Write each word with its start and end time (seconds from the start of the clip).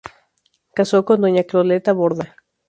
Casó 0.73 1.05
con 1.05 1.21
doña 1.21 1.43
Coleta 1.43 1.93
Borda. 1.93 2.35